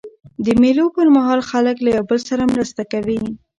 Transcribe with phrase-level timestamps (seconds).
[0.45, 3.19] د مېلو پر مهال خلک له یو بل سره مرسته کوي.